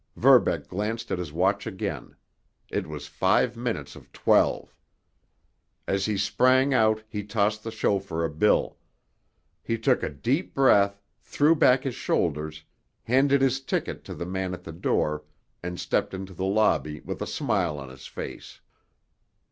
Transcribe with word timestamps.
Verbeck 0.15 0.67
glanced 0.67 1.11
at 1.11 1.19
his 1.19 1.31
watch 1.31 1.67
again—it 1.67 2.87
was 2.87 3.05
five 3.05 3.55
minutes 3.55 3.95
of 3.95 4.11
twelve. 4.11 4.73
As 5.87 6.07
he 6.07 6.17
sprang 6.17 6.73
out 6.73 7.03
he 7.07 7.23
tossed 7.23 7.61
the 7.63 7.69
chauffeur 7.69 8.23
a 8.25 8.29
bill. 8.31 8.79
He 9.61 9.77
took 9.77 10.01
a 10.01 10.09
deep 10.09 10.55
breath, 10.55 10.99
threw 11.21 11.53
back 11.55 11.83
his 11.83 11.93
shoulders, 11.93 12.63
handed 13.03 13.43
his 13.43 13.61
ticket 13.61 14.03
to 14.05 14.15
the 14.15 14.25
man 14.25 14.55
at 14.55 14.63
the 14.63 14.71
door, 14.73 15.23
and 15.61 15.79
stepped 15.79 16.15
into 16.15 16.33
the 16.33 16.45
lobby 16.45 17.01
with 17.01 17.21
a 17.21 17.27
smile 17.27 17.77
on 17.77 17.89
his 17.89 18.07
face. 18.07 18.59